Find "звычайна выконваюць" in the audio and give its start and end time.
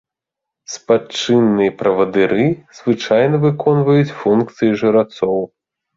2.77-4.15